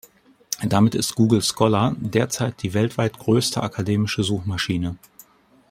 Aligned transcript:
Damit 0.63 0.95
ist 0.95 1.13
Google 1.13 1.43
Scholar 1.43 1.95
derzeit 1.99 2.63
die 2.63 2.73
weltweit 2.73 3.19
größte 3.19 3.61
akademische 3.61 4.23
Suchmaschine. 4.23 4.97